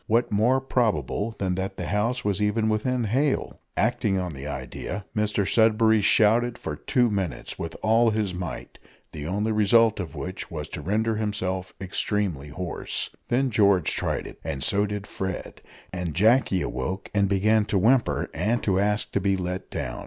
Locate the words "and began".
17.13-17.65